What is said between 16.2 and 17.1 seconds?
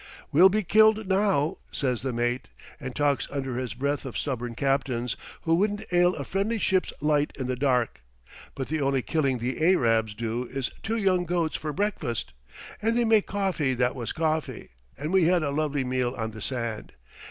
the sand.